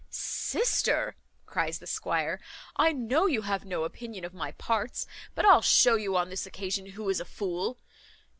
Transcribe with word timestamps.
"Sister," 0.09 1.15
cries 1.45 1.77
the 1.77 1.85
squire, 1.85 2.39
"I 2.75 2.91
know 2.91 3.27
you 3.27 3.43
have 3.43 3.65
no 3.65 3.83
opinion 3.83 4.25
of 4.25 4.33
my 4.33 4.53
parts; 4.53 5.05
but 5.35 5.45
I'll 5.45 5.61
shew 5.61 5.95
you 5.95 6.17
on 6.17 6.31
this 6.31 6.47
occasion 6.47 6.87
who 6.87 7.07
is 7.07 7.19
a 7.19 7.23
fool. 7.25 7.77